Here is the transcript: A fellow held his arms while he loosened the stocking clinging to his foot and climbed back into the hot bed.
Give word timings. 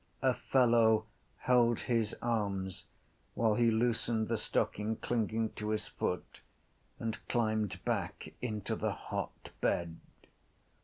A 0.23 0.33
fellow 0.33 1.05
held 1.37 1.81
his 1.81 2.15
arms 2.23 2.85
while 3.35 3.53
he 3.53 3.69
loosened 3.69 4.29
the 4.29 4.35
stocking 4.39 4.95
clinging 4.95 5.49
to 5.51 5.69
his 5.69 5.89
foot 5.89 6.41
and 6.97 7.19
climbed 7.27 7.85
back 7.85 8.33
into 8.41 8.75
the 8.75 8.93
hot 8.93 9.51
bed. 9.61 9.99